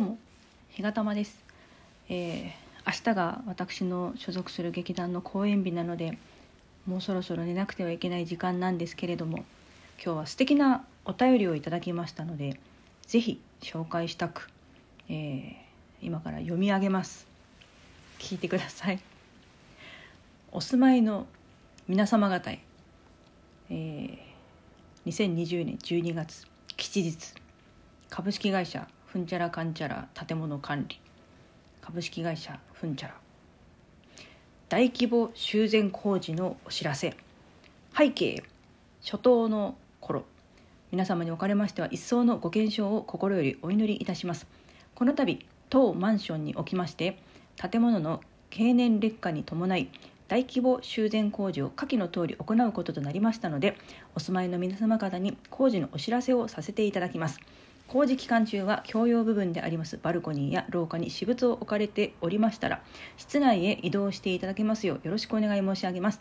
[0.00, 0.18] うも
[0.70, 1.38] 日がたまです、
[2.08, 6.18] えー、明日が私の所属する劇団の公演日なので
[6.86, 9.44] もうそろそろ寝なくてはいけない時間なんですけれども
[10.02, 12.58] 今日は素敵なお便りをいただきましたので
[13.06, 14.48] 是非紹介したく、
[15.08, 15.54] えー、
[16.00, 17.26] 今から読み上げます。
[18.18, 19.00] 聞いてください。
[20.52, 21.26] お住まいの
[21.88, 22.60] 皆様方へ、
[23.70, 24.18] えー、
[25.06, 27.34] 2020年12月吉日
[28.08, 31.00] 株式会社ふんちゃらかんちゃら建物管理。
[31.80, 33.14] 株式会社ふんちゃら。
[34.68, 37.16] 大規模修繕工事のお知らせ。
[37.96, 38.44] 背景
[39.02, 40.24] 初頭の頃。
[40.92, 44.46] 皆様におかれましては一層のご健勝を心よりお祈りいたします。
[44.94, 47.18] この度当マンションにおきまして
[47.56, 49.88] 建物の経年劣化に伴い
[50.28, 53.76] 大規模修繕工事を下記の通り行うこととなりましたので
[54.14, 57.40] お住まいの皆様方に工事のお知らせをさせていただきます。
[57.90, 62.82] 工事期間中は共用部分でありますバルコニーや廊下に私物を置かれておりましたら
[63.16, 66.20] 室内へ移動していただけますようよろしくお願い申し上げます。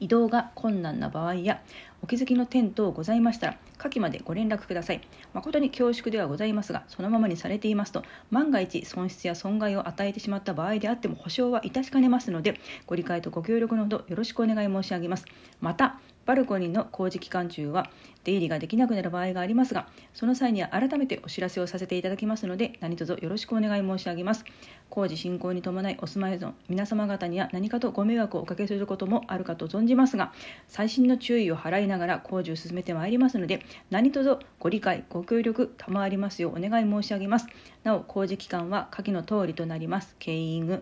[0.00, 1.60] 移動が困難な場合や
[2.02, 5.02] お気づきの点等ございましたら下記までご連絡ください。
[5.34, 15.26] 誠に恐縮ではございますがそのままにされていますと万が一損失や損害を与えてしまった場合であっても保証は致しかねますのでご理解とご協力のほどよろしくお願い申し上げます。
[15.60, 17.90] またバルコニーの工事期間中は
[18.24, 24.44] 出入りができなくなる場合がありますがその際には改めてお知らせをさせていただきますので何卒よろしくお願い申し上げます。
[24.90, 30.34] 工事進行に伴いお住まいの皆様方には何かとご迷惑をおかけすることもあるかと存じますが
[30.68, 37.46] 細心の注意を払いながら工事を進めてまいりますので何卒ご理解ご協力賜りますようお願い申し上げます。
[37.84, 40.14] なお工事期間は下記の通りとなります。
[40.18, 40.80] 経営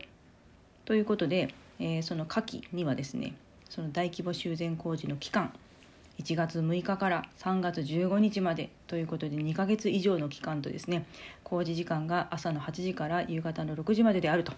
[0.84, 3.34] ということで、えー、その下記にはですね
[3.70, 5.52] その大規模修繕工事の期間
[6.20, 11.06] 1月6日から3月15日までということで2ヶ月以上の期間とですね
[11.44, 14.52] 工事時間が朝の8時から夕方の6時までであると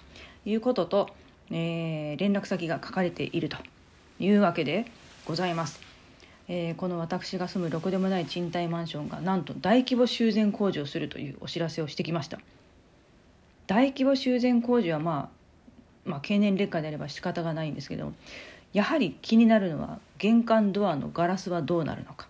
[0.45, 1.11] いうことと、
[1.51, 3.59] えー、連絡先が書かれていると
[4.19, 4.87] いうわけで
[5.25, 5.81] ございます、
[6.49, 12.41] えー、この私が住むろくでもない賃貸マンションがなんと大規模修繕工事をするというお知らせをしてきました。
[13.69, 15.43] 大規模修繕工事はまあ
[16.05, 18.13] まあ経年劣化であれば仕方がないんですけど
[18.73, 22.29] やはり気になるのは玄関ドアのガラスはどうなるのか。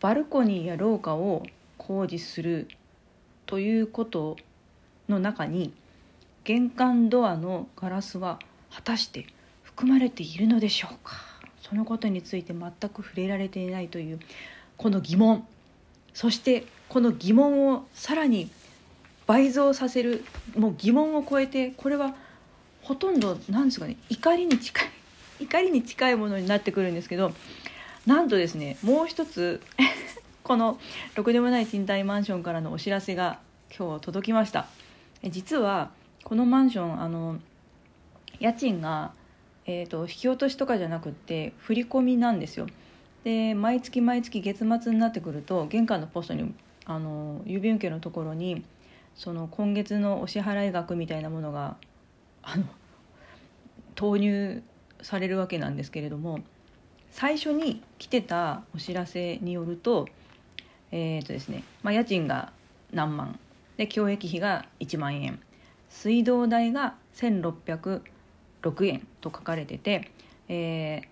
[0.00, 1.44] バルコニーや廊下を
[1.78, 2.68] 工事する
[3.46, 4.36] ということ
[5.08, 5.72] の中に
[6.44, 9.26] 玄関ドアのガラスは果たして
[9.62, 11.16] 含まれているのでしょうか。
[11.60, 14.20] そのことについて全く触れられていないという
[14.76, 15.46] この疑問。
[16.12, 18.50] そしてこの疑問をさらに
[19.26, 20.24] 倍増させる
[20.56, 22.14] もう疑問を超えてこれは
[22.82, 24.88] ほとんどなんですかね怒りに近い
[25.40, 27.32] 怒りに近いものになってくるんですけど
[28.06, 29.62] なんとですねもう一つ
[30.42, 30.78] この
[31.14, 33.38] ろくでもない賃貸マンションからのお知らせが
[33.76, 34.66] 今日届きました。
[35.30, 35.90] 実は
[36.24, 37.38] このマンションあの
[38.40, 39.12] 家賃が、
[39.66, 42.66] えーと、引き落としとかじゃなくて振り込みなんですよ。
[43.22, 46.52] で毎月毎月月末になってくると玄関のポストに
[46.84, 48.64] あの郵便受けのところに
[49.14, 51.76] その今月のお支払い額みたいなものが
[52.42, 52.64] あの
[53.94, 54.62] 投入
[55.00, 56.40] されるわけなんですけれども
[57.10, 60.08] 最初に来てたお知らせによると
[60.90, 62.52] えーとですねまあ、家賃が
[62.92, 63.38] 何万
[63.76, 65.40] で教育費が1万円
[65.88, 68.02] 水道代が1606
[68.86, 70.10] 円と書かれてて、
[70.48, 71.02] え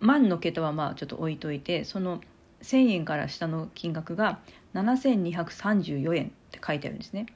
[0.00, 2.20] ー、万の桁はまあちょっと置いといてその
[2.62, 4.38] 1,000円から下の金額が
[4.74, 7.26] 7234円って書いてあるんですね。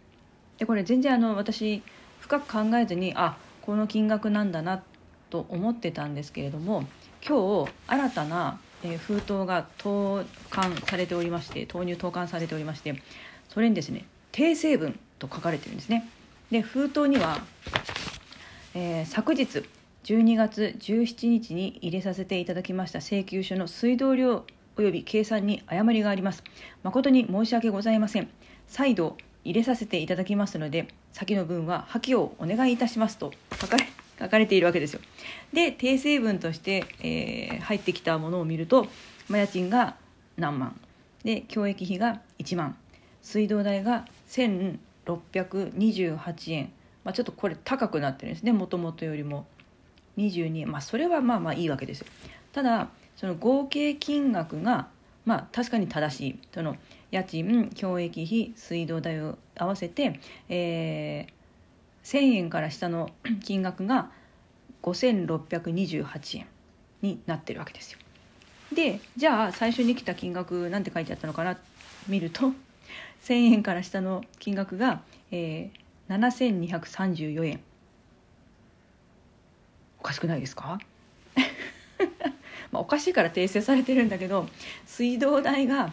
[0.59, 1.83] でこれ全然あの私
[2.27, 4.83] 深く考えずにあこの金額なんだな
[5.31, 6.85] と思ってたんですけれども
[7.27, 8.59] 今日新たな
[8.99, 13.01] 封筒が投函されておりまして投入投函されておりまして
[13.49, 16.09] それにですね訂正文と書かれてるんですね。
[16.51, 17.39] で封筒には、
[18.75, 19.65] えー、昨日
[20.03, 24.45] 12月17日に入れさせていただきました請求書の水道料
[24.77, 26.43] 及び計算に誤りがあります。
[26.83, 28.29] 誠に申し訳ございません。
[28.67, 33.87] 再度入れさせていただきますので先の分は破棄をお願いいたしますと書かれ
[34.19, 35.01] 書かれているわけですよ。
[35.53, 38.87] で訂正文として、えー、入ってきたものを見ると、
[39.29, 39.97] まあ、家賃が
[40.37, 40.79] 何万。
[41.23, 42.77] で教育費が1万。
[43.23, 46.73] 水道代が1628円、
[47.03, 48.45] まあ、ちょっとこれ高くなってるんです。
[48.45, 49.47] ねもともとよりも
[50.17, 50.71] 22円。
[50.71, 52.07] まあそれはまあまあいいわけですよ。
[52.53, 54.89] ただその合計金額が
[55.25, 56.39] まあ確かに正しい。
[56.55, 56.77] その
[57.11, 63.11] 家賃教育費水道代を合わせて、えー、1000円から下の
[63.45, 64.11] 金額が
[64.83, 66.47] 5628円
[67.03, 67.99] になってるわけですよ。
[68.73, 71.59] でじゃあ最初に来た金額なんて書いてあったのかな？
[72.09, 72.53] 見ると
[73.25, 77.61] 1,000円から下の金額が、えー、7234円。
[79.99, 80.79] おかしくないですか？
[82.73, 84.49] まあおかしいから訂正されてるんだけど
[84.87, 85.93] 水道代が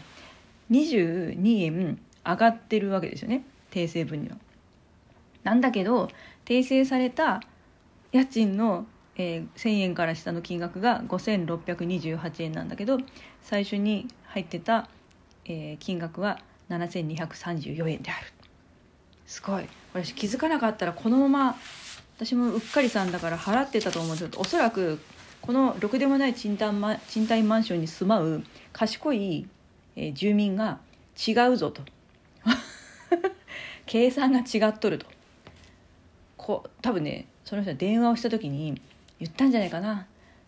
[0.72, 3.44] 22円上がってるわけですよね。
[3.72, 4.38] 訂正分には。
[5.44, 6.10] なんだけど
[6.46, 7.42] 訂正された
[8.12, 12.98] 家賃の、えー、1,000円から下の金額が5,628円なんだけど
[13.42, 14.88] 最初に入ってた、
[15.46, 16.40] えー、金額は
[16.70, 18.28] 7,234円である。
[19.26, 19.66] すごい。
[19.94, 21.56] 私気づかなかったらこのまま
[22.18, 24.12] 私もうっかりさんだから払ってたと思う。
[24.12, 25.00] んですけどおそらく
[25.42, 29.46] このろくでもない賃貸マ賃貸マンションに住まう賢い、
[29.96, 30.80] えー、住民が
[31.16, 31.82] 違うぞと。
[33.86, 35.06] 計算が違っとると。
[36.38, 38.82] こ多分ねその人は電話をした時に
[39.20, 40.08] 言ったんじゃないかな。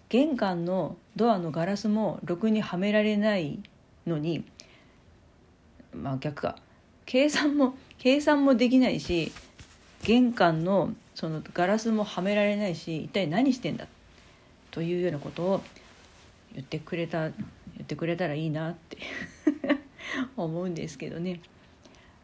[0.10, 3.60] 玄関のドアのガラスもろくにはめられない
[4.06, 4.46] のに
[5.94, 6.58] まあ逆か。
[7.06, 9.32] 計算も計算もできないし
[10.04, 13.88] 玄関のそのガラスもはめられないし一体何してんだ？
[14.72, 15.62] というようなことを
[16.54, 17.32] 言ってくれた言
[17.84, 18.98] ってくれたらいいなって。
[20.38, 21.40] 思うんですけどね。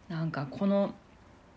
[0.10, 0.94] なんかこの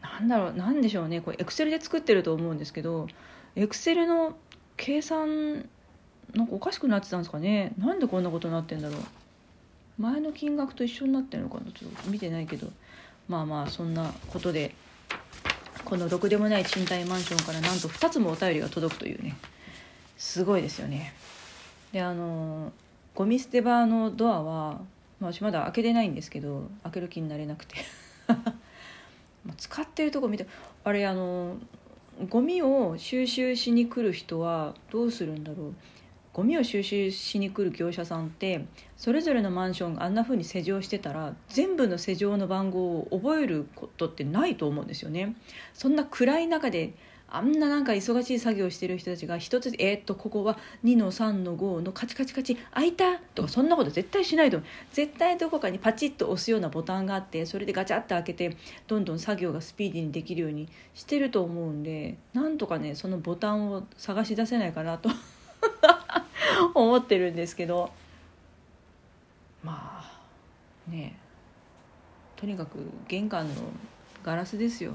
[0.01, 1.21] なんだろうなんでしょうね。
[1.21, 3.09] これエクセルで作ってると思うんですけど
[3.57, 4.37] エクセルの
[4.77, 5.69] 計算
[6.35, 7.73] なんかおかしくなってたんですかね。
[7.79, 9.01] なんでこんなことになってんだろう。
[9.99, 11.71] 前の金額と一緒になってるのかな。
[11.73, 12.69] ちょっと見てないけど。
[13.29, 14.75] まあまあそんなことで
[15.85, 19.37] このろくでもない賃貸マンションからなんと2つもお便りが届くというね。
[20.17, 21.15] すごいですよね。
[21.93, 22.73] であの
[23.15, 24.81] ゴミ捨て場のドアは、
[25.21, 27.77] まあ、私まだ開けてないんですけど開ける気になれなくて
[29.57, 30.47] 使ってるとこ見て
[30.83, 31.57] あれあの
[32.29, 35.75] ゴミを収集しに来る人はどうするんだろう
[36.33, 38.67] ゴミを収集しに来る業者さんって
[38.97, 45.37] それぞれのマンションがあんな風に施錠してたら全部の施錠の番号を覚えることってないと思うんですよね。
[45.75, 46.93] そんな暗い中で
[47.29, 54.61] あんななんか忙しい作業してる人たちが一つえー、っとここは2の3の5のカチカチカチ開いたとかそんなこと絶対しないと
[54.93, 58.57] 絶対どこかにパチッと押すようなボタンがあってそれでガチャッと開けて
[58.87, 65.11] どんどん作業がスピーディーにできるようにしてると思うんでなんとかねそのボタンを探し出せないかなと
[66.75, 67.91] 思ってるんですけど。
[69.65, 71.17] まあね
[72.37, 72.79] とにかく
[73.09, 73.55] 玄関の
[74.23, 74.93] ガラスですよ。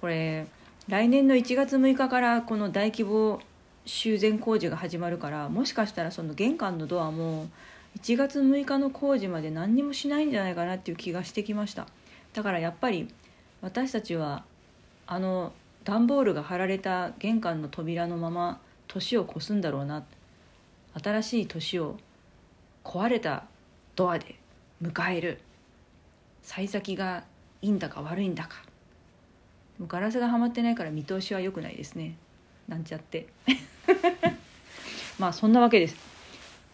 [0.00, 0.46] これ
[0.88, 3.40] 来年の1月6日からこの大規模
[3.86, 7.48] 修繕工事が始まるからもしかしたらその玄関のドアも
[8.00, 11.86] 1月6日の工事まで何にもしないんじゃないかなっていう気がしてきました。
[12.32, 13.08] だからやっぱり
[13.60, 14.44] 私たちは
[15.06, 15.52] あの
[15.84, 20.04] 段ボールが貼られた玄関の扉のまま年を越すんだろうな。
[21.00, 21.96] 新しい年を
[22.82, 23.44] 壊れた
[23.94, 24.34] ドアで
[24.82, 25.40] 迎える。
[26.42, 27.24] 幸先が
[27.60, 28.71] いいんだか悪いんだか。
[29.82, 32.16] もガラスがはまってないから見通しは良くないですね。
[32.68, 33.28] なんちゃって。
[35.18, 35.96] まあそんなわけです。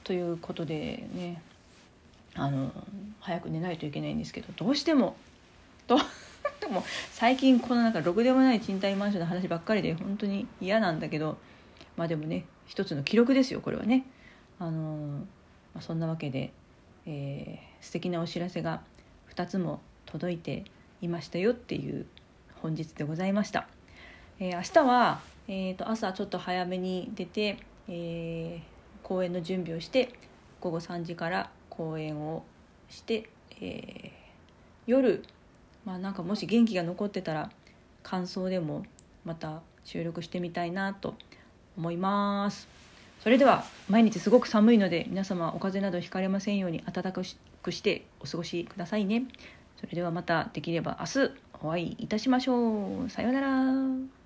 [0.04, 1.42] ということでね。
[2.34, 2.70] あの
[3.20, 5.16] 早く寝ないといけないんですけどどうしても
[5.88, 6.04] どうし
[6.60, 11.36] ても最近このなんかろくでもない賃貸マンションの話ばっかりで本当に嫌なんだけど
[11.96, 14.04] まあでもね一つの記録ですよこれはね。
[14.60, 15.24] あの
[15.74, 16.52] まあ、そんなわけで、
[17.06, 18.82] えー、素敵なお知らせが
[19.34, 20.64] 2つも届いて
[21.00, 22.06] いましたよっていう
[22.62, 23.68] 本日でございました。
[24.40, 30.12] えー、明日は、えーと、朝ちょっと早めに出て、えー、公演の準備をして
[30.60, 32.44] 午後3時から公演を
[32.88, 33.28] して、
[33.60, 34.10] えー、
[34.86, 35.24] 夜、
[35.84, 37.50] まあ、なんかもし元気が残ってたら
[38.02, 38.84] 感想でも
[39.24, 41.14] また収録してみたいなと
[41.76, 42.68] 思います。
[43.22, 49.24] それでは毎日すごく寒いので皆様お風邪などひかれませんように暖かくしてお過ごしくださいね。
[49.80, 53.10] それではまたできれば明日お会いいたしましょう。
[53.10, 54.17] さようなら。